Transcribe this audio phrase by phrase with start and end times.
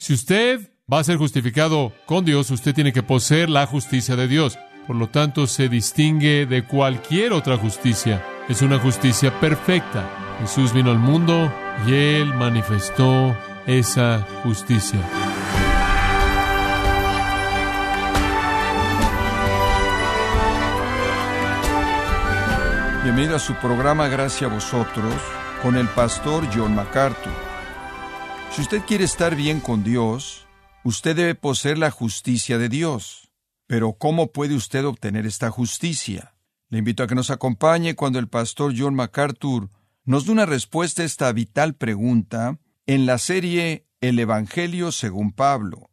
[0.00, 4.28] Si usted va a ser justificado con Dios, usted tiene que poseer la justicia de
[4.28, 4.56] Dios.
[4.86, 8.24] Por lo tanto, se distingue de cualquier otra justicia.
[8.48, 10.08] Es una justicia perfecta.
[10.40, 11.52] Jesús vino al mundo
[11.84, 15.00] y él manifestó esa justicia.
[23.02, 25.12] Bienvenido a su programa Gracias a vosotros
[25.60, 27.47] con el pastor John MacArthur.
[28.58, 30.48] Si usted quiere estar bien con Dios,
[30.82, 33.30] usted debe poseer la justicia de Dios.
[33.68, 36.34] Pero ¿cómo puede usted obtener esta justicia?
[36.68, 39.70] Le invito a que nos acompañe cuando el pastor John MacArthur
[40.04, 45.92] nos dé una respuesta a esta vital pregunta en la serie El Evangelio según Pablo.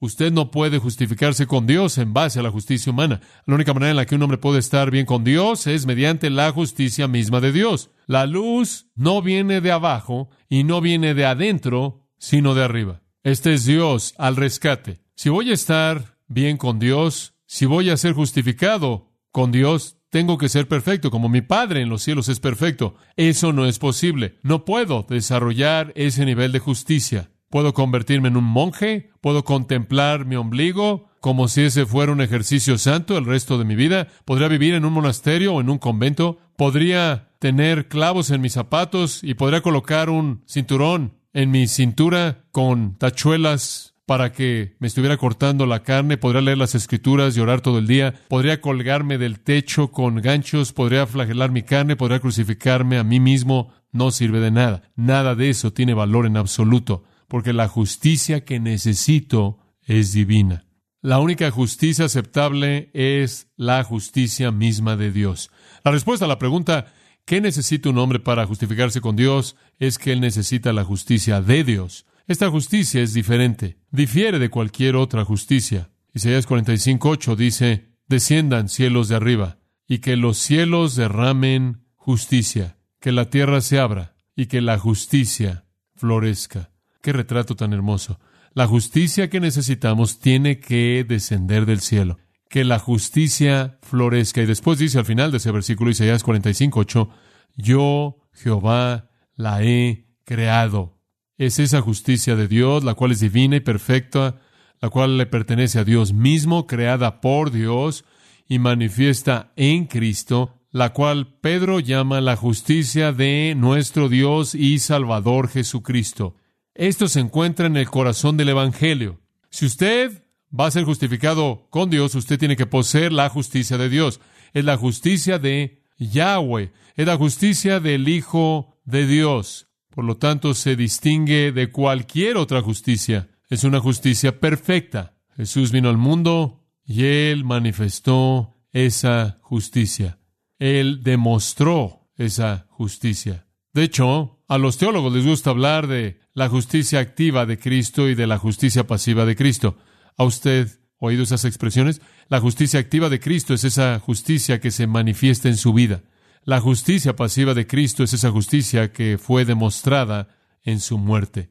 [0.00, 3.20] Usted no puede justificarse con Dios en base a la justicia humana.
[3.46, 6.30] La única manera en la que un hombre puede estar bien con Dios es mediante
[6.30, 7.90] la justicia misma de Dios.
[8.06, 13.02] La luz no viene de abajo y no viene de adentro, sino de arriba.
[13.24, 15.00] Este es Dios al rescate.
[15.16, 20.38] Si voy a estar bien con Dios, si voy a ser justificado con Dios, tengo
[20.38, 22.94] que ser perfecto, como mi Padre en los cielos es perfecto.
[23.16, 24.38] Eso no es posible.
[24.42, 27.30] No puedo desarrollar ese nivel de justicia.
[27.50, 32.78] Puedo convertirme en un monje, puedo contemplar mi ombligo como si ese fuera un ejercicio
[32.78, 36.38] santo el resto de mi vida, podría vivir en un monasterio o en un convento,
[36.56, 42.96] podría tener clavos en mis zapatos y podría colocar un cinturón en mi cintura con
[42.98, 47.78] tachuelas para que me estuviera cortando la carne, podría leer las escrituras y orar todo
[47.78, 53.04] el día, podría colgarme del techo con ganchos, podría flagelar mi carne, podría crucificarme a
[53.04, 54.82] mí mismo, no sirve de nada.
[54.96, 60.66] Nada de eso tiene valor en absoluto porque la justicia que necesito es divina.
[61.00, 65.50] La única justicia aceptable es la justicia misma de Dios.
[65.84, 66.92] La respuesta a la pregunta,
[67.24, 69.54] ¿qué necesita un hombre para justificarse con Dios?
[69.78, 72.06] es que él necesita la justicia de Dios.
[72.26, 75.90] Esta justicia es diferente, difiere de cualquier otra justicia.
[76.12, 83.30] Isaías 45:8 dice, desciendan cielos de arriba, y que los cielos derramen justicia, que la
[83.30, 86.70] tierra se abra, y que la justicia florezca.
[87.02, 88.18] Qué retrato tan hermoso.
[88.54, 92.18] La justicia que necesitamos tiene que descender del cielo.
[92.48, 94.42] Que la justicia florezca.
[94.42, 97.10] Y después dice al final de ese versículo Isaías 45, 8,
[97.56, 100.98] Yo, Jehová, la he creado.
[101.36, 104.40] Es esa justicia de Dios, la cual es divina y perfecta,
[104.80, 108.04] la cual le pertenece a Dios mismo, creada por Dios
[108.48, 115.48] y manifiesta en Cristo, la cual Pedro llama la justicia de nuestro Dios y Salvador
[115.48, 116.34] Jesucristo.
[116.78, 119.20] Esto se encuentra en el corazón del Evangelio.
[119.50, 120.22] Si usted
[120.58, 124.20] va a ser justificado con Dios, usted tiene que poseer la justicia de Dios.
[124.54, 129.66] Es la justicia de Yahweh, es la justicia del Hijo de Dios.
[129.90, 133.28] Por lo tanto, se distingue de cualquier otra justicia.
[133.50, 135.16] Es una justicia perfecta.
[135.36, 140.20] Jesús vino al mundo y él manifestó esa justicia.
[140.60, 143.48] Él demostró esa justicia.
[143.72, 148.14] De hecho, a los teólogos les gusta hablar de la justicia activa de Cristo y
[148.14, 149.76] de la justicia pasiva de Cristo.
[150.16, 152.00] ¿Ha usted oído esas expresiones?
[152.28, 156.02] La justicia activa de Cristo es esa justicia que se manifiesta en su vida.
[156.44, 160.28] La justicia pasiva de Cristo es esa justicia que fue demostrada
[160.62, 161.50] en su muerte.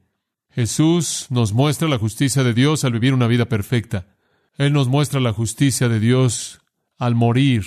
[0.50, 4.08] Jesús nos muestra la justicia de Dios al vivir una vida perfecta.
[4.56, 6.62] Él nos muestra la justicia de Dios
[6.97, 7.64] al morir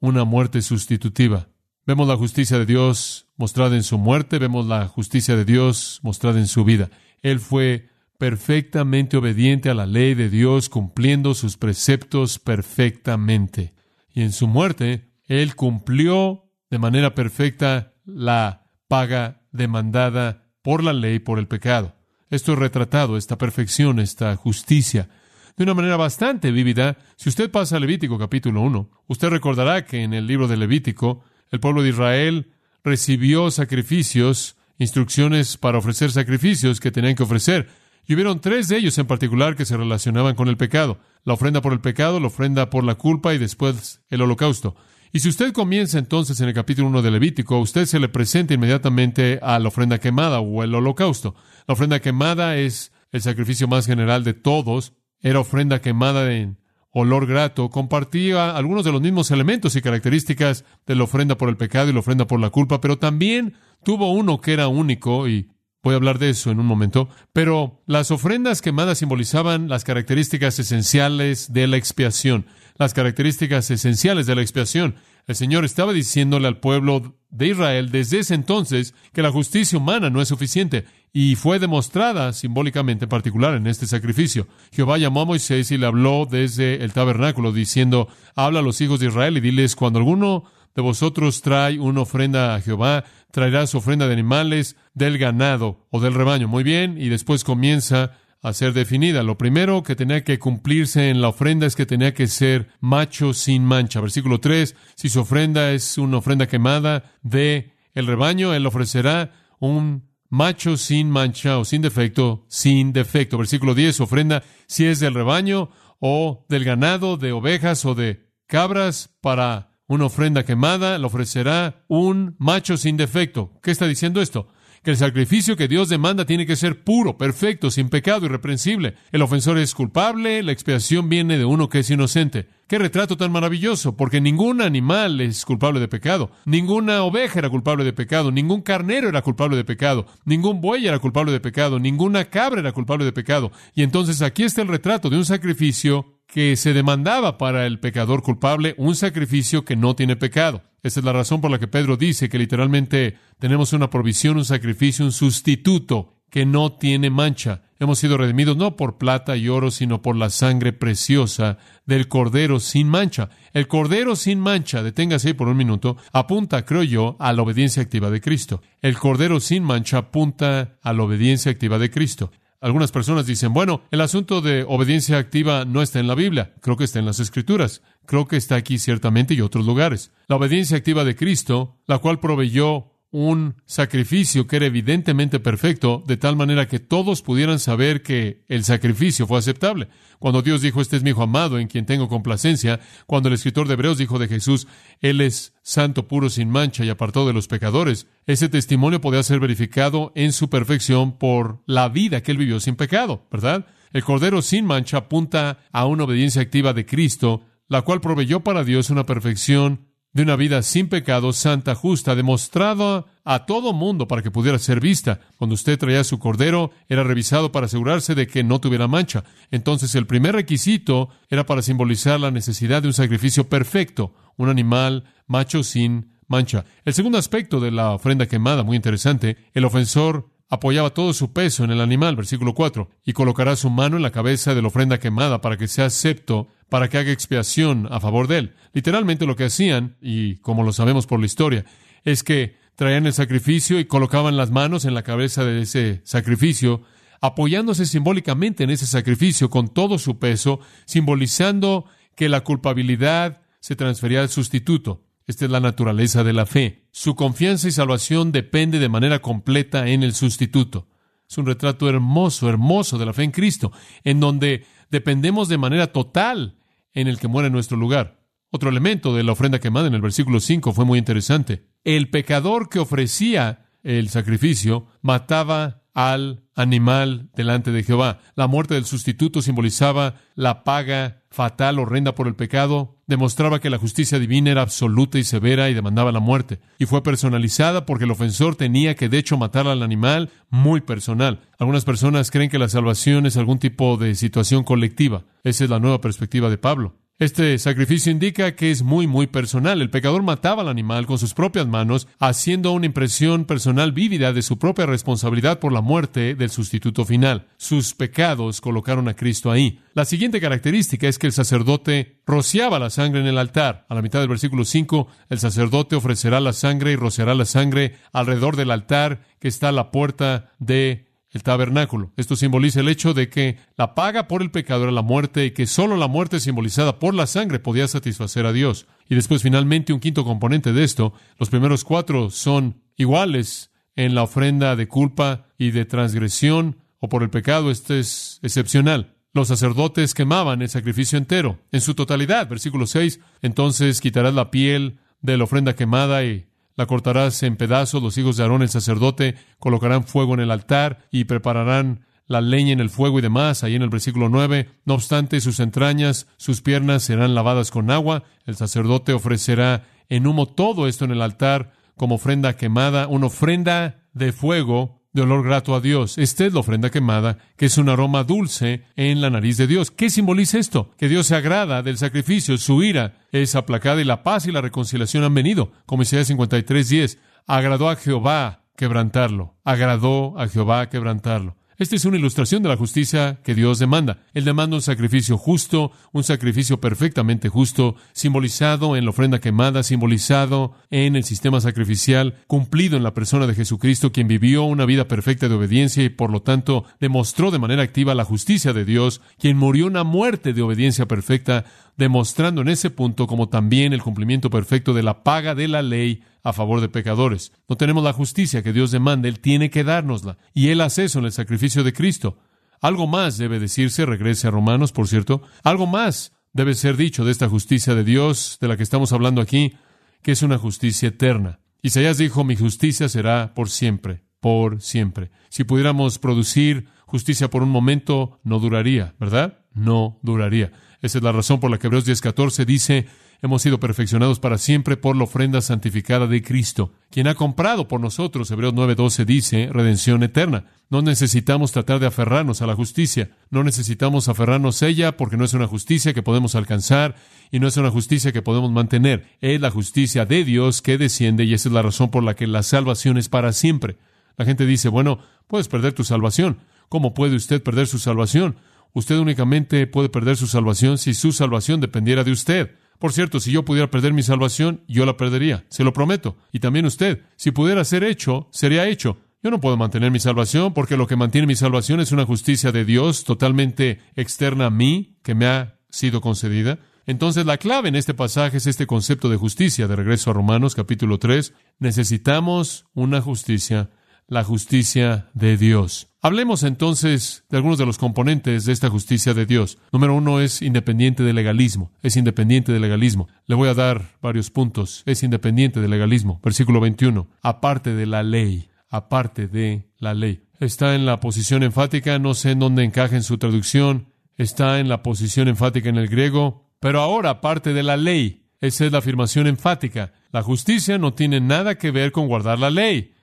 [0.00, 1.48] una muerte sustitutiva.
[1.86, 6.38] Vemos la justicia de Dios mostrada en su muerte, vemos la justicia de Dios mostrada
[6.38, 6.90] en su vida.
[7.22, 13.72] Él fue perfectamente obediente a la ley de Dios, cumpliendo sus preceptos perfectamente.
[14.12, 21.18] Y en su muerte, Él cumplió de manera perfecta la paga demandada por la ley
[21.18, 21.96] por el pecado.
[22.28, 25.08] Esto es retratado, esta perfección, esta justicia,
[25.56, 26.98] de una manera bastante vívida.
[27.16, 31.24] Si usted pasa a Levítico capítulo 1, usted recordará que en el libro de Levítico
[31.50, 32.52] el pueblo de Israel
[32.84, 37.68] recibió sacrificios, instrucciones para ofrecer sacrificios que tenían que ofrecer.
[38.06, 40.98] Y hubieron tres de ellos en particular que se relacionaban con el pecado.
[41.24, 44.74] La ofrenda por el pecado, la ofrenda por la culpa y después el holocausto.
[45.12, 48.54] Y si usted comienza entonces en el capítulo 1 de Levítico, usted se le presenta
[48.54, 51.34] inmediatamente a la ofrenda quemada o el holocausto.
[51.66, 54.92] La ofrenda quemada es el sacrificio más general de todos.
[55.20, 56.58] Era ofrenda quemada en
[56.92, 61.56] olor grato, compartía algunos de los mismos elementos y características de la ofrenda por el
[61.56, 63.54] pecado y la ofrenda por la culpa, pero también
[63.84, 65.50] tuvo uno que era único y
[65.82, 70.58] voy a hablar de eso en un momento, pero las ofrendas quemadas simbolizaban las características
[70.58, 72.46] esenciales de la expiación,
[72.76, 74.96] las características esenciales de la expiación.
[75.26, 80.10] El Señor estaba diciéndole al pueblo de Israel desde ese entonces que la justicia humana
[80.10, 84.46] no es suficiente y fue demostrada simbólicamente en particular en este sacrificio.
[84.72, 89.00] Jehová llamó a Moisés y le habló desde el tabernáculo diciendo, habla a los hijos
[89.00, 90.44] de Israel y diles, cuando alguno
[90.74, 96.00] de vosotros trae una ofrenda a Jehová, traerá su ofrenda de animales del ganado o
[96.00, 96.48] del rebaño.
[96.48, 98.12] Muy bien, y después comienza
[98.42, 99.22] a ser definida.
[99.22, 103.34] Lo primero que tenía que cumplirse en la ofrenda es que tenía que ser macho
[103.34, 104.00] sin mancha.
[104.00, 110.10] Versículo 3, si su ofrenda es una ofrenda quemada de el rebaño, él ofrecerá un
[110.28, 113.36] macho sin mancha o sin defecto, sin defecto.
[113.36, 119.10] Versículo 10, ofrenda si es del rebaño o del ganado, de ovejas o de cabras
[119.20, 123.58] para una ofrenda quemada, le ofrecerá un macho sin defecto.
[123.62, 124.48] ¿Qué está diciendo esto?
[124.82, 128.94] Que el sacrificio que Dios demanda tiene que ser puro, perfecto, sin pecado, irreprensible.
[129.12, 132.48] El ofensor es culpable, la expiación viene de uno que es inocente.
[132.66, 137.84] Qué retrato tan maravilloso, porque ningún animal es culpable de pecado, ninguna oveja era culpable
[137.84, 142.26] de pecado, ningún carnero era culpable de pecado, ningún buey era culpable de pecado, ninguna
[142.26, 143.52] cabra era culpable de pecado.
[143.74, 148.22] Y entonces aquí está el retrato de un sacrificio que se demandaba para el pecador
[148.22, 150.62] culpable un sacrificio que no tiene pecado.
[150.82, 154.44] Esa es la razón por la que Pedro dice que literalmente tenemos una provisión, un
[154.44, 157.62] sacrificio, un sustituto que no tiene mancha.
[157.80, 162.60] Hemos sido redimidos no por plata y oro, sino por la sangre preciosa del Cordero
[162.60, 163.30] sin mancha.
[163.52, 167.82] El Cordero sin mancha, deténgase ahí por un minuto, apunta, creo yo, a la obediencia
[167.82, 168.62] activa de Cristo.
[168.80, 172.30] El Cordero sin mancha apunta a la obediencia activa de Cristo.
[172.62, 176.76] Algunas personas dicen, bueno, el asunto de obediencia activa no está en la Biblia, creo
[176.76, 180.12] que está en las Escrituras, creo que está aquí ciertamente y otros lugares.
[180.28, 186.16] La obediencia activa de Cristo, la cual proveyó un sacrificio que era evidentemente perfecto, de
[186.16, 189.88] tal manera que todos pudieran saber que el sacrificio fue aceptable.
[190.20, 193.66] Cuando Dios dijo, este es mi hijo amado en quien tengo complacencia, cuando el escritor
[193.66, 194.68] de Hebreos dijo de Jesús,
[195.00, 199.40] Él es santo, puro, sin mancha y apartado de los pecadores, ese testimonio podía ser
[199.40, 203.66] verificado en su perfección por la vida que Él vivió sin pecado, ¿verdad?
[203.92, 208.62] El Cordero sin mancha apunta a una obediencia activa de Cristo, la cual proveyó para
[208.62, 214.22] Dios una perfección de una vida sin pecado, santa, justa, demostrada a todo mundo para
[214.22, 215.20] que pudiera ser vista.
[215.36, 219.24] Cuando usted traía su cordero, era revisado para asegurarse de que no tuviera mancha.
[219.50, 225.04] Entonces, el primer requisito era para simbolizar la necesidad de un sacrificio perfecto, un animal
[225.26, 226.64] macho sin mancha.
[226.84, 231.64] El segundo aspecto de la ofrenda quemada, muy interesante, el ofensor apoyaba todo su peso
[231.64, 234.98] en el animal, versículo 4, y colocará su mano en la cabeza de la ofrenda
[234.98, 238.54] quemada para que sea acepto, para que haga expiación a favor de él.
[238.72, 241.64] Literalmente lo que hacían, y como lo sabemos por la historia,
[242.04, 246.82] es que traían el sacrificio y colocaban las manos en la cabeza de ese sacrificio,
[247.20, 251.84] apoyándose simbólicamente en ese sacrificio con todo su peso, simbolizando
[252.16, 255.04] que la culpabilidad se transfería al sustituto.
[255.26, 256.88] Esta es la naturaleza de la fe.
[256.90, 260.88] Su confianza y salvación depende de manera completa en el sustituto.
[261.28, 263.72] Es un retrato hermoso, hermoso de la fe en Cristo,
[264.02, 266.58] en donde dependemos de manera total
[266.92, 268.20] en el que muere en nuestro lugar.
[268.50, 271.68] Otro elemento de la ofrenda quemada en el versículo 5 fue muy interesante.
[271.84, 278.18] El pecador que ofrecía el sacrificio mataba al animal delante de Jehová.
[278.34, 283.78] La muerte del sustituto simbolizaba la paga fatal, horrenda por el pecado, demostraba que la
[283.78, 286.60] justicia divina era absoluta y severa y demandaba la muerte.
[286.78, 291.40] Y fue personalizada porque el ofensor tenía que de hecho matar al animal muy personal.
[291.58, 295.24] Algunas personas creen que la salvación es algún tipo de situación colectiva.
[295.44, 296.99] Esa es la nueva perspectiva de Pablo.
[297.20, 299.82] Este sacrificio indica que es muy, muy personal.
[299.82, 304.40] El pecador mataba al animal con sus propias manos, haciendo una impresión personal vívida de
[304.40, 307.46] su propia responsabilidad por la muerte del sustituto final.
[307.58, 309.80] Sus pecados colocaron a Cristo ahí.
[309.92, 313.84] La siguiente característica es que el sacerdote rociaba la sangre en el altar.
[313.90, 317.96] A la mitad del versículo 5, el sacerdote ofrecerá la sangre y rociará la sangre
[318.14, 322.12] alrededor del altar que está a la puerta de el tabernáculo.
[322.16, 325.50] Esto simboliza el hecho de que la paga por el pecado era la muerte y
[325.52, 328.86] que solo la muerte simbolizada por la sangre podía satisfacer a Dios.
[329.08, 334.22] Y después finalmente un quinto componente de esto, los primeros cuatro son iguales en la
[334.22, 339.16] ofrenda de culpa y de transgresión o por el pecado, este es excepcional.
[339.32, 342.48] Los sacerdotes quemaban el sacrificio entero, en su totalidad.
[342.48, 346.46] Versículo 6, entonces quitarás la piel de la ofrenda quemada y
[346.80, 351.06] la cortarás en pedazos, los hijos de Aarón el sacerdote colocarán fuego en el altar
[351.10, 354.66] y prepararán la leña en el fuego y demás, ahí en el versículo 9.
[354.86, 358.22] No obstante, sus entrañas, sus piernas serán lavadas con agua.
[358.46, 364.06] El sacerdote ofrecerá en humo todo esto en el altar como ofrenda quemada, una ofrenda
[364.14, 366.18] de fuego de olor grato a Dios.
[366.18, 369.90] Esta es la ofrenda quemada, que es un aroma dulce en la nariz de Dios.
[369.90, 370.90] ¿Qué simboliza esto?
[370.98, 374.60] Que Dios se agrada del sacrificio, su ira es aplacada y la paz y la
[374.60, 375.72] reconciliación han venido.
[375.86, 377.18] Como Isaías 53, 10.
[377.46, 379.56] Agradó a Jehová quebrantarlo.
[379.64, 381.56] Agradó a Jehová quebrantarlo.
[381.80, 384.18] Esta es una ilustración de la justicia que Dios demanda.
[384.34, 390.74] Él demanda un sacrificio justo, un sacrificio perfectamente justo, simbolizado en la ofrenda quemada, simbolizado
[390.90, 395.48] en el sistema sacrificial, cumplido en la persona de Jesucristo, quien vivió una vida perfecta
[395.48, 399.56] de obediencia y por lo tanto demostró de manera activa la justicia de Dios, quien
[399.56, 401.64] murió una muerte de obediencia perfecta,
[402.00, 406.24] demostrando en ese punto como también el cumplimiento perfecto de la paga de la ley
[406.42, 407.52] a favor de pecadores.
[407.68, 410.38] No tenemos la justicia que Dios demanda, Él tiene que dárnosla.
[410.54, 412.38] Y Él hace eso en el sacrificio de Cristo.
[412.80, 417.32] Algo más debe decirse, regrese a Romanos, por cierto, algo más debe ser dicho de
[417.32, 419.74] esta justicia de Dios de la que estamos hablando aquí,
[420.22, 421.60] que es una justicia eterna.
[421.82, 425.30] Isaías dijo, mi justicia será por siempre, por siempre.
[425.50, 429.59] Si pudiéramos producir justicia por un momento, no duraría, ¿verdad?
[429.72, 430.72] No duraría.
[431.02, 433.06] Esa es la razón por la que Hebreos 10:14 dice,
[433.42, 438.00] hemos sido perfeccionados para siempre por la ofrenda santificada de Cristo, quien ha comprado por
[438.00, 440.66] nosotros, Hebreos 9:12 dice, redención eterna.
[440.90, 445.44] No necesitamos tratar de aferrarnos a la justicia, no necesitamos aferrarnos a ella porque no
[445.44, 447.14] es una justicia que podemos alcanzar
[447.52, 451.44] y no es una justicia que podemos mantener, es la justicia de Dios que desciende
[451.44, 453.98] y esa es la razón por la que la salvación es para siempre.
[454.36, 456.58] La gente dice, bueno, puedes perder tu salvación.
[456.88, 458.56] ¿Cómo puede usted perder su salvación?
[458.92, 462.76] Usted únicamente puede perder su salvación si su salvación dependiera de usted.
[462.98, 466.36] Por cierto, si yo pudiera perder mi salvación, yo la perdería, se lo prometo.
[466.52, 469.18] Y también usted, si pudiera ser hecho, sería hecho.
[469.42, 472.72] Yo no puedo mantener mi salvación porque lo que mantiene mi salvación es una justicia
[472.72, 476.78] de Dios totalmente externa a mí, que me ha sido concedida.
[477.06, 479.88] Entonces la clave en este pasaje es este concepto de justicia.
[479.88, 483.90] De regreso a Romanos capítulo 3, necesitamos una justicia
[484.30, 486.09] la justicia de Dios.
[486.22, 489.78] Hablemos entonces de algunos de los componentes de esta justicia de Dios.
[489.90, 491.92] Número uno es independiente del legalismo.
[492.02, 493.28] Es independiente del legalismo.
[493.46, 495.02] Le voy a dar varios puntos.
[495.06, 496.38] Es independiente del legalismo.
[496.44, 497.26] Versículo 21.
[497.40, 498.68] Aparte de la ley.
[498.90, 500.42] Aparte de la ley.
[500.58, 502.18] Está en la posición enfática.
[502.18, 504.12] No sé en dónde encaja en su traducción.
[504.36, 506.68] Está en la posición enfática en el griego.
[506.80, 508.44] Pero ahora, aparte de la ley.
[508.60, 510.12] Esa es la afirmación enfática.
[510.32, 513.14] La justicia no tiene nada que ver con guardar la ley.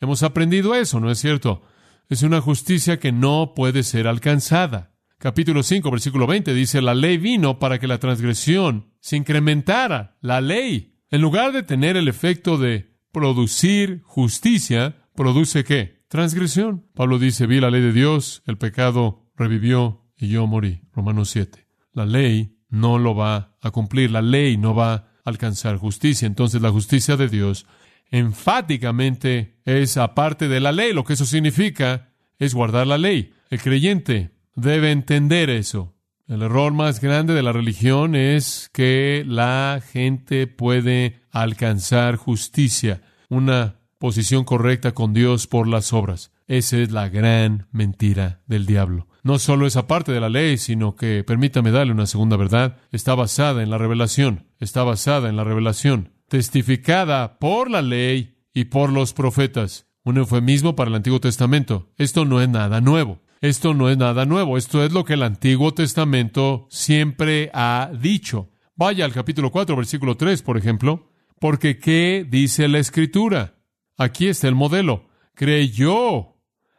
[0.00, 1.62] Hemos aprendido eso, ¿no es cierto?
[2.08, 4.92] Es una justicia que no puede ser alcanzada.
[5.18, 10.16] Capítulo 5, versículo 20 dice, la ley vino para que la transgresión se incrementara.
[10.20, 16.04] La ley, en lugar de tener el efecto de producir justicia, produce qué?
[16.06, 16.86] Transgresión.
[16.94, 20.82] Pablo dice, vi la ley de Dios, el pecado revivió y yo morí.
[20.92, 21.66] Romanos 7.
[21.92, 26.26] La ley no lo va a cumplir, la ley no va a alcanzar justicia.
[26.26, 27.66] Entonces la justicia de Dios
[28.10, 30.92] enfáticamente es aparte de la ley.
[30.92, 33.32] Lo que eso significa es guardar la ley.
[33.50, 35.94] El creyente debe entender eso.
[36.26, 43.76] El error más grande de la religión es que la gente puede alcanzar justicia, una
[43.98, 46.32] posición correcta con Dios por las obras.
[46.48, 49.06] Esa es la gran mentira del diablo.
[49.22, 53.14] No solo esa parte de la ley, sino que, permítame darle una segunda verdad, está
[53.14, 58.92] basada en la revelación, está basada en la revelación testificada por la ley y por
[58.92, 59.86] los profetas.
[60.04, 61.92] Un eufemismo para el Antiguo Testamento.
[61.96, 63.20] Esto no es nada nuevo.
[63.40, 64.56] Esto no es nada nuevo.
[64.56, 68.50] Esto es lo que el Antiguo Testamento siempre ha dicho.
[68.74, 71.10] Vaya al capítulo 4, versículo 3, por ejemplo.
[71.40, 73.54] Porque ¿qué dice la Escritura?
[73.96, 75.08] Aquí está el modelo.
[75.34, 76.36] Creyó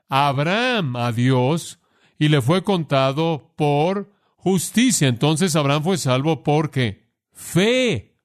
[0.10, 1.80] Abraham a Dios
[2.18, 5.08] y le fue contado por justicia.
[5.08, 8.17] Entonces Abraham fue salvo porque fe.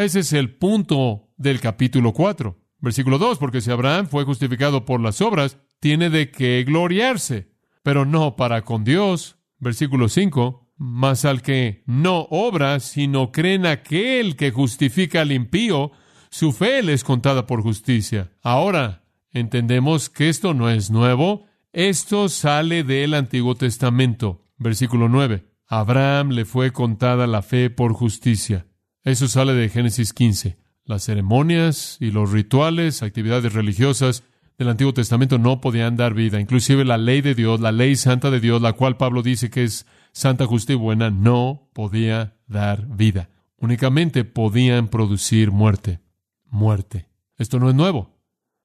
[0.00, 2.58] Ese es el punto del capítulo 4.
[2.78, 7.52] Versículo 2, porque si Abraham fue justificado por las obras, tiene de qué gloriarse,
[7.82, 9.36] pero no para con Dios.
[9.58, 15.92] Versículo 5, mas al que no obra, sino cree en aquel que justifica al impío,
[16.30, 18.32] su fe le es contada por justicia.
[18.40, 24.46] Ahora, entendemos que esto no es nuevo, esto sale del Antiguo Testamento.
[24.56, 28.64] Versículo 9, Abraham le fue contada la fe por justicia.
[29.04, 30.58] Eso sale de Génesis 15.
[30.84, 34.24] Las ceremonias y los rituales, actividades religiosas
[34.58, 36.38] del Antiguo Testamento no podían dar vida.
[36.38, 39.64] Inclusive la ley de Dios, la ley santa de Dios, la cual Pablo dice que
[39.64, 43.30] es santa, justa y buena, no podía dar vida.
[43.56, 46.00] Únicamente podían producir muerte.
[46.44, 47.08] Muerte.
[47.38, 48.18] Esto no es nuevo.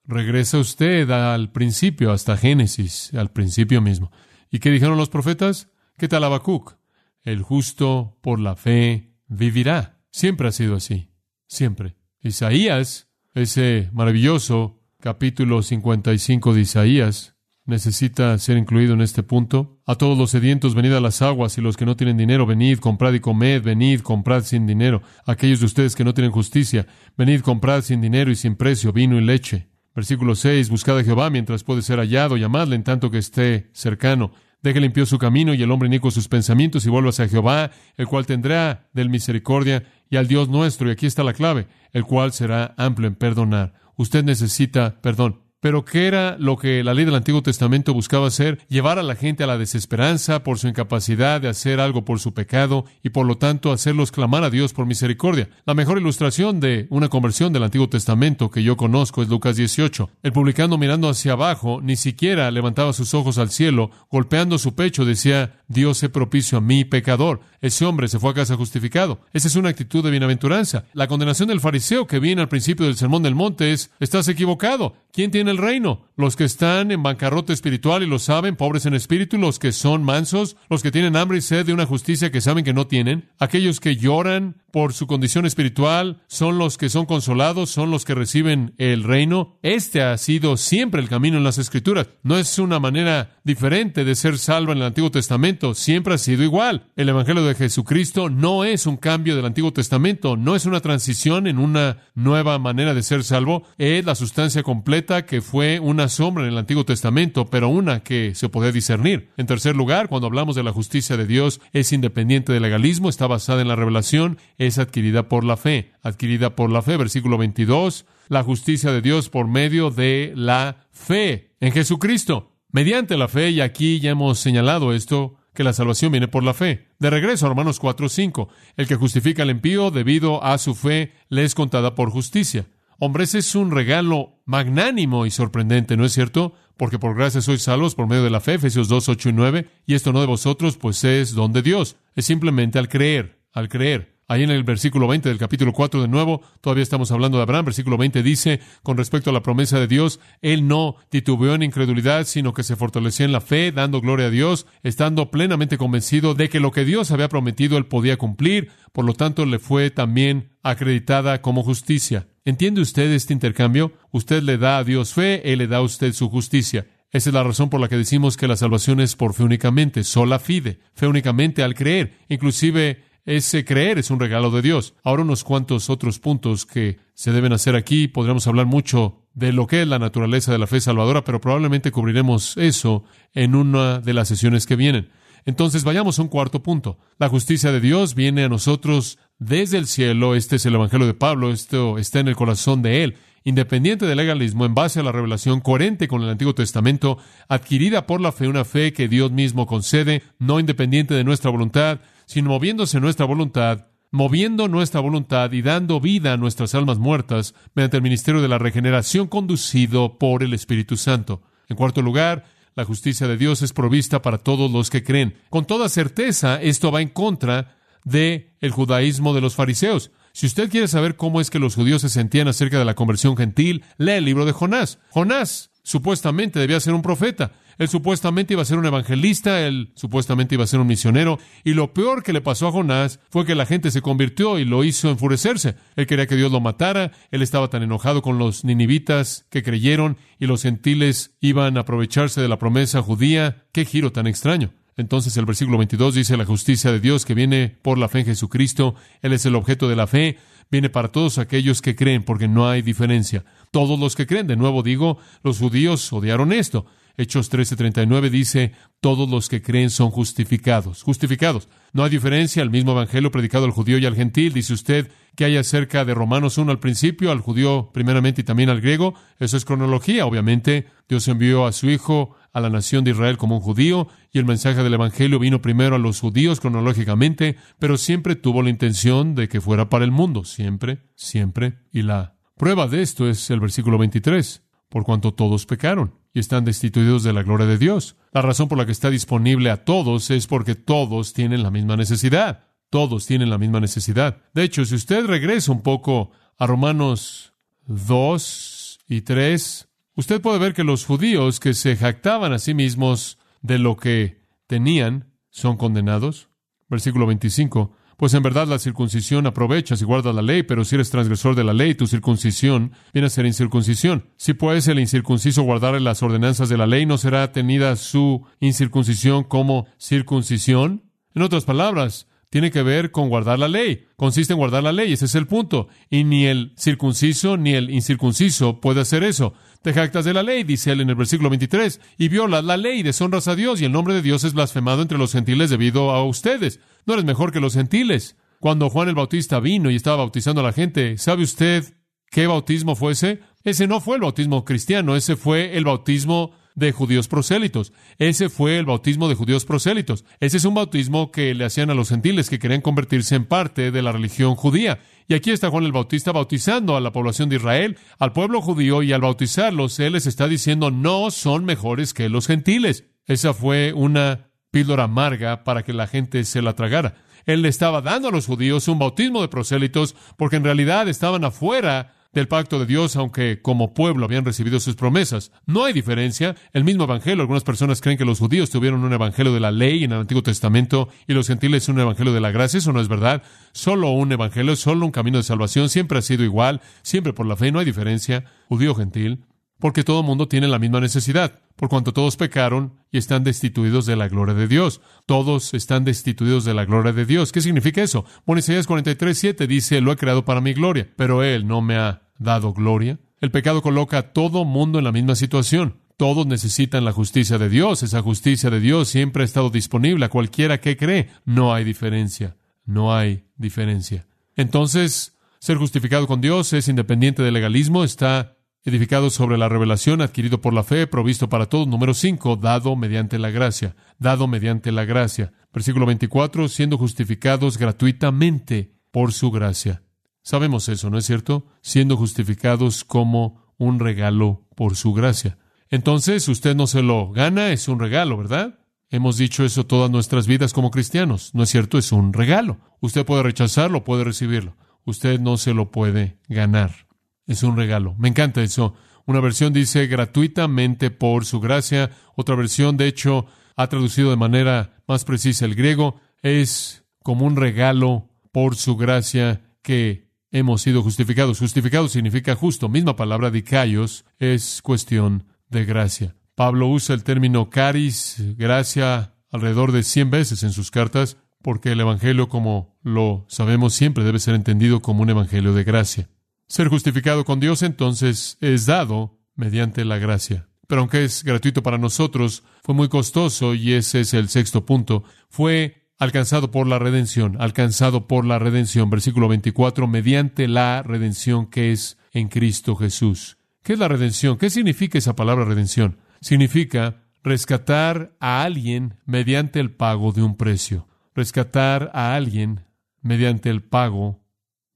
[0.04, 4.12] Regresa usted al principio, hasta Génesis, al principio mismo.
[4.52, 5.70] ¿Y qué dijeron los profetas?
[5.98, 6.76] ¿Qué tal Habacuc?
[7.22, 9.95] El justo por la fe vivirá.
[10.16, 11.10] Siempre ha sido así.
[11.46, 11.98] Siempre.
[12.22, 19.82] Isaías, ese maravilloso capítulo 55 de Isaías necesita ser incluido en este punto.
[19.86, 22.80] A todos los sedientos, venid a las aguas, y los que no tienen dinero, venid,
[22.80, 25.02] comprad y comed, venid, comprad sin dinero.
[25.26, 29.18] Aquellos de ustedes que no tienen justicia, venid, comprad sin dinero y sin precio vino
[29.18, 29.68] y leche.
[29.94, 34.32] Versículo 6, buscad a Jehová mientras puede ser hallado, llamadle en tanto que esté cercano.
[34.62, 38.08] Deje limpio su camino y el hombre inico sus pensamientos y vuelvas a Jehová, el
[38.08, 40.88] cual tendrá del misericordia y al Dios nuestro.
[40.88, 43.74] Y aquí está la clave, el cual será amplio en perdonar.
[43.96, 45.45] Usted necesita perdón.
[45.66, 48.60] Pero ¿qué era lo que la ley del Antiguo Testamento buscaba hacer?
[48.70, 52.36] Llevar a la gente a la desesperanza por su incapacidad de hacer algo por su
[52.36, 55.50] pecado y por lo tanto hacerlos clamar a Dios por misericordia.
[55.66, 60.08] La mejor ilustración de una conversión del Antiguo Testamento que yo conozco es Lucas 18.
[60.22, 65.04] El publicano mirando hacia abajo ni siquiera levantaba sus ojos al cielo, golpeando su pecho
[65.04, 67.40] decía, Dios se propicio a mí, pecador.
[67.60, 69.22] Ese hombre se fue a casa justificado.
[69.34, 70.86] Esa es una actitud de bienaventuranza.
[70.94, 74.94] La condenación del fariseo que viene al principio del Sermón del Monte es, estás equivocado.
[75.12, 76.06] ¿Quién tiene el reino?
[76.18, 80.04] Los que están en bancarrota espiritual y lo saben, pobres en espíritu, los que son
[80.04, 83.30] mansos, los que tienen hambre y sed de una justicia que saben que no tienen,
[83.40, 88.14] aquellos que lloran por su condición espiritual, son los que son consolados, son los que
[88.14, 89.58] reciben el reino.
[89.62, 92.10] Este ha sido siempre el camino en las Escrituras.
[92.24, 96.44] No es una manera diferente de ser salvo en el Antiguo Testamento, siempre ha sido
[96.44, 96.88] igual.
[96.96, 101.48] El Evangelio de Jesucristo no es un cambio del Antiguo Testamento, no es una transición
[101.48, 106.44] en una nueva manera de ser salvo, es la sustancia completa que fue una sombra
[106.44, 109.30] en el Antiguo Testamento, pero una que se puede discernir.
[109.38, 113.28] En tercer lugar, cuando hablamos de la justicia de Dios, es independiente del legalismo, está
[113.28, 116.98] basada en la revelación, es adquirida por la fe, adquirida por la fe.
[116.98, 122.52] Versículo 22, la justicia de Dios por medio de la fe en Jesucristo.
[122.72, 126.54] Mediante la fe, y aquí ya hemos señalado esto, que la salvación viene por la
[126.54, 126.90] fe.
[127.00, 131.44] De regreso a Romanos 4:5, el que justifica al impío debido a su fe le
[131.44, 132.68] es contada por justicia.
[132.98, 136.54] Hombres, es un regalo magnánimo y sorprendente, ¿no es cierto?
[136.78, 139.68] Porque por gracia sois salvos por medio de la fe, Efesios 2, 8 y 9,
[139.86, 141.98] y esto no de vosotros, pues es don de Dios.
[142.16, 144.16] Es simplemente al creer, al creer.
[144.28, 147.66] Ahí en el versículo 20 del capítulo 4 de nuevo, todavía estamos hablando de Abraham.
[147.66, 152.26] Versículo 20 dice, con respecto a la promesa de Dios, él no titubeó en incredulidad,
[152.26, 156.50] sino que se fortaleció en la fe, dando gloria a Dios, estando plenamente convencido de
[156.50, 160.50] que lo que Dios había prometido él podía cumplir, por lo tanto le fue también
[160.64, 162.28] acreditada como justicia.
[162.48, 163.94] ¿Entiende usted este intercambio?
[164.12, 166.86] Usted le da a Dios fe, él le da a usted su justicia.
[167.10, 170.04] Esa es la razón por la que decimos que la salvación es por fe únicamente,
[170.04, 172.20] sola fide, fe únicamente al creer.
[172.30, 174.94] Inclusive ese creer es un regalo de Dios.
[175.04, 178.08] Ahora unos cuantos otros puntos que se deben hacer aquí.
[178.08, 181.90] Podríamos hablar mucho de lo que es la naturaleza de la fe salvadora, pero probablemente
[181.90, 185.10] cubriremos eso en una de las sesiones que vienen.
[185.46, 186.98] Entonces vayamos a un cuarto punto.
[187.18, 190.36] La justicia de Dios viene a nosotros desde el cielo.
[190.36, 191.52] Este es el Evangelio de Pablo.
[191.52, 193.18] Esto está en el corazón de Él.
[193.44, 198.20] Independiente del legalismo, en base a la revelación coherente con el Antiguo Testamento, adquirida por
[198.20, 203.00] la fe, una fe que Dios mismo concede, no independiente de nuestra voluntad, sino moviéndose
[203.00, 208.42] nuestra voluntad, moviendo nuestra voluntad y dando vida a nuestras almas muertas mediante el ministerio
[208.42, 211.44] de la regeneración conducido por el Espíritu Santo.
[211.70, 212.46] En cuarto lugar,
[212.76, 215.36] la justicia de Dios es provista para todos los que creen.
[215.52, 220.12] Con toda certeza, esto va en contra de el judaísmo de los fariseos.
[220.32, 223.36] Si usted quiere saber cómo es que los judíos se sentían acerca de la conversión
[223.36, 225.00] gentil, lea el libro de Jonás.
[225.10, 227.52] Jonás supuestamente debía ser un profeta.
[227.78, 231.74] Él supuestamente iba a ser un evangelista, él supuestamente iba a ser un misionero, y
[231.74, 234.84] lo peor que le pasó a Jonás fue que la gente se convirtió y lo
[234.84, 235.76] hizo enfurecerse.
[235.96, 240.18] Él quería que Dios lo matara, él estaba tan enojado con los ninivitas que creyeron
[240.40, 243.66] y los gentiles iban a aprovecharse de la promesa judía.
[243.74, 244.72] Qué giro tan extraño.
[244.98, 248.26] Entonces el versículo 22 dice la justicia de Dios que viene por la fe en
[248.26, 250.38] Jesucristo, Él es el objeto de la fe,
[250.72, 253.44] viene para todos aquellos que creen, porque no hay diferencia.
[253.72, 256.86] Todos los que creen, de nuevo digo, los judíos odiaron esto.
[257.18, 261.04] Hechos 13:39 dice, todos los que creen son justificados.
[261.04, 261.70] Justificados.
[261.94, 264.54] No hay diferencia, el mismo evangelio predicado al judío y al gentil.
[264.54, 268.70] Dice usted que hay acerca de Romanos 1 al principio, al judío primeramente y también
[268.70, 269.14] al griego.
[269.40, 270.88] Eso es cronología, obviamente.
[271.08, 274.46] Dios envió a su Hijo a la nación de Israel como un judío y el
[274.46, 279.48] mensaje del evangelio vino primero a los judíos cronológicamente, pero siempre tuvo la intención de
[279.48, 280.46] que fuera para el mundo.
[280.46, 281.80] Siempre, siempre.
[281.92, 286.66] Y la prueba de esto es el versículo 23 por cuanto todos pecaron y están
[286.66, 288.18] destituidos de la gloria de Dios.
[288.32, 291.96] La razón por la que está disponible a todos es porque todos tienen la misma
[291.96, 292.66] necesidad.
[292.90, 294.38] Todos tienen la misma necesidad.
[294.54, 297.54] De hecho, si usted regresa un poco a Romanos
[297.88, 303.38] 2 y 3, usted puede ver que los judíos que se jactaban a sí mismos
[303.62, 306.50] de lo que tenían son condenados.
[306.90, 307.96] Versículo 25.
[308.18, 311.64] Pues en verdad la circuncisión aprovechas y guardas la ley, pero si eres transgresor de
[311.64, 314.30] la ley, tu circuncisión viene a ser incircuncisión.
[314.38, 319.44] Si puedes el incircunciso guardar las ordenanzas de la ley, ¿no será tenida su incircuncisión
[319.44, 321.04] como circuncisión?
[321.34, 324.06] En otras palabras, tiene que ver con guardar la ley.
[324.16, 325.90] Consiste en guardar la ley, ese es el punto.
[326.10, 329.54] Y ni el circunciso ni el incircunciso puede hacer eso.
[329.82, 333.04] Te jactas de la ley, dice él en el versículo 23, y violas la ley,
[333.04, 336.24] deshonras a Dios, y el nombre de Dios es blasfemado entre los gentiles debido a
[336.24, 336.80] ustedes.
[337.06, 338.38] No eres mejor que los gentiles.
[338.62, 341.84] Cuando Juan el Bautista vino y estaba bautizando a la gente, ¿sabe usted
[342.32, 343.42] qué bautismo fue ese?
[343.66, 347.94] Ese no fue el bautismo cristiano, ese fue el bautismo de judíos prosélitos.
[348.18, 350.26] Ese fue el bautismo de judíos prosélitos.
[350.40, 353.92] Ese es un bautismo que le hacían a los gentiles que querían convertirse en parte
[353.92, 355.00] de la religión judía.
[355.28, 359.02] Y aquí está Juan el Bautista bautizando a la población de Israel, al pueblo judío,
[359.02, 363.06] y al bautizarlos, él les está diciendo, no son mejores que los gentiles.
[363.26, 367.16] Esa fue una píldora amarga para que la gente se la tragara.
[367.46, 371.44] Él le estaba dando a los judíos un bautismo de prosélitos porque en realidad estaban
[371.44, 375.52] afuera del pacto de Dios, aunque como pueblo habían recibido sus promesas.
[375.66, 376.56] No hay diferencia.
[376.74, 380.04] El mismo evangelio, algunas personas creen que los judíos tuvieron un evangelio de la ley
[380.04, 382.78] en el Antiguo Testamento y los gentiles un evangelio de la gracia.
[382.78, 383.42] Eso no es verdad.
[383.72, 385.88] Solo un evangelio, solo un camino de salvación.
[385.88, 387.72] Siempre ha sido igual, siempre por la fe.
[387.72, 388.44] No hay diferencia.
[388.68, 389.46] Judío gentil.
[389.80, 394.06] Porque todo el mundo tiene la misma necesidad, por cuanto todos pecaron y están destituidos
[394.06, 395.02] de la gloria de Dios.
[395.26, 397.52] Todos están destituidos de la gloria de Dios.
[397.52, 398.26] ¿Qué significa eso?
[398.46, 401.98] Bueno, Isaías 43, 7 dice, lo he creado para mi gloria, pero Él no me
[401.98, 403.20] ha dado gloria.
[403.42, 405.98] El pecado coloca a todo mundo en la misma situación.
[406.18, 408.02] Todos necesitan la justicia de Dios.
[408.02, 411.30] Esa justicia de Dios siempre ha estado disponible a cualquiera que cree.
[411.44, 412.56] No hay diferencia.
[412.86, 414.28] No hay diferencia.
[414.56, 420.62] Entonces, ser justificado con Dios es independiente del legalismo, está edificado sobre la revelación, adquirido
[420.62, 421.88] por la fe, provisto para todos.
[421.88, 423.96] Número 5, dado mediante la gracia.
[424.20, 425.54] Dado mediante la gracia.
[425.74, 430.05] Versículo 24, siendo justificados gratuitamente por su gracia.
[430.46, 431.66] Sabemos eso, ¿no es cierto?
[431.82, 435.58] Siendo justificados como un regalo por su gracia.
[435.90, 438.78] Entonces, usted no se lo gana, es un regalo, ¿verdad?
[439.10, 441.98] Hemos dicho eso todas nuestras vidas como cristianos, ¿no es cierto?
[441.98, 442.78] Es un regalo.
[443.00, 444.78] Usted puede rechazarlo, puede recibirlo.
[445.04, 447.08] Usted no se lo puede ganar.
[447.48, 448.14] Es un regalo.
[448.20, 448.94] Me encanta eso.
[449.26, 452.12] Una versión dice gratuitamente por su gracia.
[452.36, 456.22] Otra versión, de hecho, ha traducido de manera más precisa el griego.
[456.44, 460.25] Es como un regalo por su gracia que
[460.56, 461.60] hemos sido justificados.
[461.60, 462.88] Justificado significa justo.
[462.88, 466.36] Misma palabra dikaios es cuestión de gracia.
[466.56, 472.00] Pablo usa el término caris, gracia, alrededor de 100 veces en sus cartas, porque el
[472.00, 476.30] Evangelio, como lo sabemos, siempre debe ser entendido como un Evangelio de gracia.
[476.68, 480.70] Ser justificado con Dios entonces es dado mediante la gracia.
[480.88, 485.24] Pero aunque es gratuito para nosotros, fue muy costoso y ese es el sexto punto.
[485.50, 491.92] Fue alcanzado por la redención, alcanzado por la redención, versículo 24, mediante la redención que
[491.92, 493.58] es en Cristo Jesús.
[493.84, 494.58] ¿Qué es la redención?
[494.58, 496.20] ¿Qué significa esa palabra redención?
[496.42, 501.08] Significa rescatar a alguien mediante el pago de un precio.
[501.36, 502.86] Rescatar a alguien
[503.22, 504.44] mediante el pago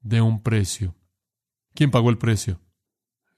[0.01, 0.95] de un precio.
[1.73, 2.61] ¿Quién pagó el precio?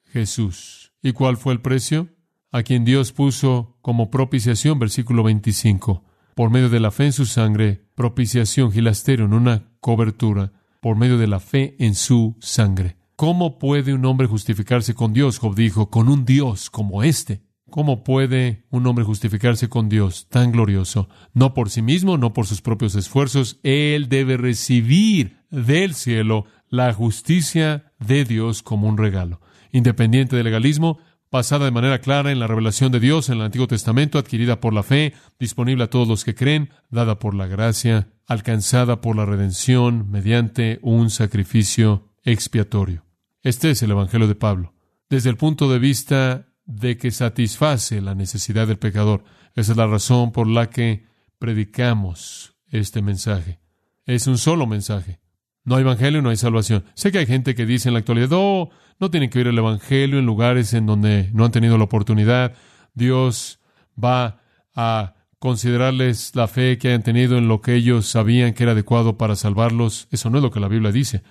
[0.05, 0.93] Jesús.
[1.01, 2.09] ¿Y cuál fue el precio?
[2.51, 7.25] A quien Dios puso como propiciación, versículo 25 por medio de la fe en su
[7.25, 12.97] sangre, propiciación, en una cobertura, por medio de la fe en su sangre.
[13.15, 15.37] ¿Cómo puede un hombre justificarse con Dios?
[15.37, 17.43] Job dijo, con un Dios como este.
[17.69, 21.07] ¿Cómo puede un hombre justificarse con Dios tan glorioso?
[21.33, 23.59] No por sí mismo, no por sus propios esfuerzos.
[23.63, 29.39] Él debe recibir del cielo la justicia de Dios como un regalo.
[29.71, 30.97] Independiente del legalismo,
[31.31, 34.73] basada de manera clara en la revelación de Dios en el Antiguo Testamento, adquirida por
[34.73, 39.25] la fe, disponible a todos los que creen, dada por la gracia, alcanzada por la
[39.25, 43.05] redención mediante un sacrificio expiatorio.
[43.41, 44.73] Este es el Evangelio de Pablo.
[45.09, 49.23] Desde el punto de vista de que satisface la necesidad del pecador.
[49.55, 51.05] Esa es la razón por la que
[51.39, 53.59] predicamos este mensaje.
[54.05, 55.20] Es un solo mensaje.
[55.63, 56.83] No hay evangelio, no hay salvación.
[56.95, 58.69] Sé que hay gente que dice en la actualidad, oh,
[58.99, 62.53] no tienen que oír el evangelio en lugares en donde no han tenido la oportunidad.
[62.93, 63.59] Dios
[64.01, 64.41] va
[64.75, 69.17] a considerarles la fe que hayan tenido en lo que ellos sabían que era adecuado
[69.17, 70.07] para salvarlos.
[70.11, 71.23] Eso no es lo que la Biblia dice.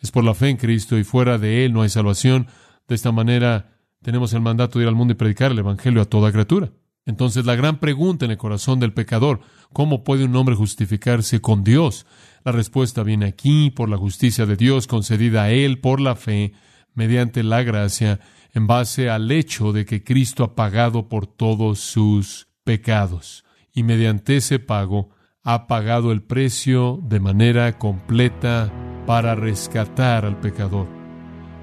[0.00, 2.46] Es por la fe en Cristo y fuera de Él no hay salvación.
[2.88, 6.04] De esta manera tenemos el mandato de ir al mundo y predicar el Evangelio a
[6.04, 6.70] toda criatura.
[7.06, 9.40] Entonces la gran pregunta en el corazón del pecador,
[9.72, 12.06] ¿cómo puede un hombre justificarse con Dios?
[12.44, 16.52] La respuesta viene aquí por la justicia de Dios concedida a él por la fe,
[16.94, 18.20] mediante la gracia,
[18.54, 23.44] en base al hecho de que Cristo ha pagado por todos sus pecados.
[23.72, 25.10] Y mediante ese pago
[25.42, 28.72] ha pagado el precio de manera completa
[29.06, 30.88] para rescatar al pecador.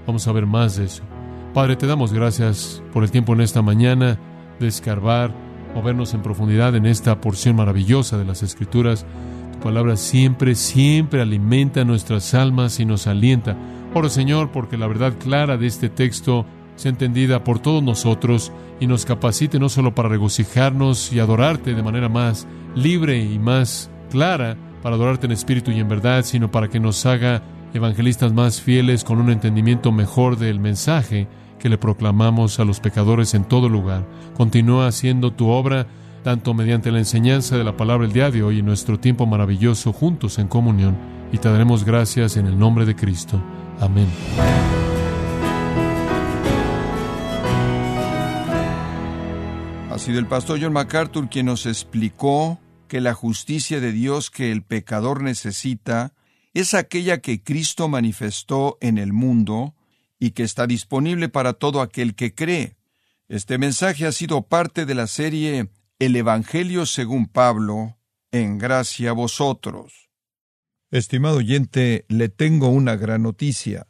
[0.05, 1.03] Vamos a ver más de eso.
[1.53, 4.19] Padre, te damos gracias por el tiempo en esta mañana
[4.61, 5.33] de escarbar,
[5.75, 9.05] movernos en profundidad en esta porción maravillosa de las Escrituras.
[9.53, 13.57] Tu palabra siempre, siempre alimenta nuestras almas y nos alienta.
[13.93, 16.45] Oro, Señor, porque la verdad clara de este texto
[16.75, 21.83] sea entendida por todos nosotros y nos capacite no solo para regocijarnos y adorarte de
[21.83, 26.69] manera más libre y más clara, para adorarte en espíritu y en verdad, sino para
[26.69, 27.43] que nos haga
[27.73, 31.27] evangelistas más fieles con un entendimiento mejor del mensaje
[31.61, 34.03] que le proclamamos a los pecadores en todo lugar.
[34.35, 35.85] Continúa haciendo tu obra
[36.23, 39.93] tanto mediante la enseñanza de la palabra el día de hoy y nuestro tiempo maravilloso
[39.93, 40.97] juntos en comunión,
[41.31, 43.41] y te daremos gracias en el nombre de Cristo.
[43.79, 44.07] Amén.
[49.91, 54.51] Ha sido el pastor John MacArthur quien nos explicó que la justicia de Dios que
[54.51, 56.13] el pecador necesita
[56.53, 59.75] es aquella que Cristo manifestó en el mundo
[60.21, 62.77] y que está disponible para todo aquel que cree.
[63.27, 67.97] Este mensaje ha sido parte de la serie El Evangelio según Pablo,
[68.31, 70.11] en gracia a vosotros.
[70.91, 73.87] Estimado oyente, le tengo una gran noticia.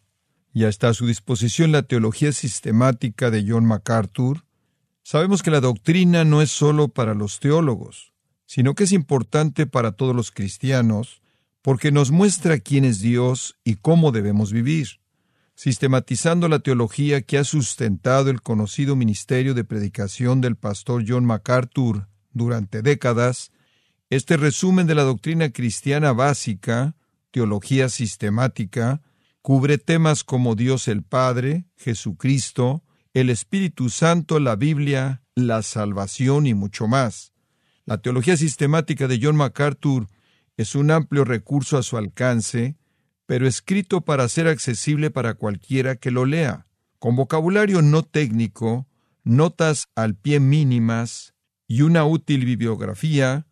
[0.54, 4.46] Ya está a su disposición la teología sistemática de John MacArthur.
[5.04, 8.14] Sabemos que la doctrina no es sólo para los teólogos,
[8.46, 11.22] sino que es importante para todos los cristianos,
[11.62, 15.02] porque nos muestra quién es Dios y cómo debemos vivir.
[15.64, 22.08] Sistematizando la teología que ha sustentado el conocido ministerio de predicación del pastor John MacArthur
[22.34, 23.52] durante décadas,
[24.10, 26.96] este resumen de la doctrina cristiana básica,
[27.30, 29.04] teología sistemática,
[29.44, 36.56] cubre temas como Dios el Padre, Jesucristo, el Espíritu Santo, la Biblia, la salvación y
[36.56, 37.34] mucho más.
[37.86, 40.08] La teología sistemática de John MacArthur
[40.58, 42.78] es un amplio recurso a su alcance,
[43.26, 46.68] pero escrito para ser accesible para cualquiera que lo lea,
[47.00, 48.88] con vocabulario no técnico,
[49.24, 51.34] notas al pie mínimas
[51.68, 53.48] y una útil bibliografía,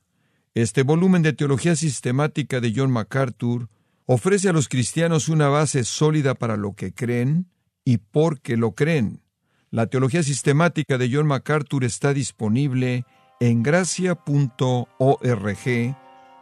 [0.53, 3.69] este volumen de teología sistemática de John MacArthur
[4.05, 7.49] ofrece a los cristianos una base sólida para lo que creen
[7.85, 9.21] y por qué lo creen.
[9.71, 13.05] La teología sistemática de John MacArthur está disponible
[13.39, 14.87] en gracia.org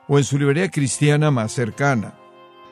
[0.07, 2.15] o en su librería cristiana más cercana.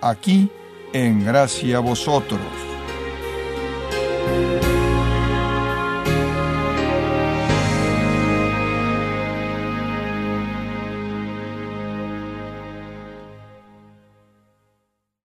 [0.00, 0.50] aquí
[0.92, 2.67] en gracia vosotros.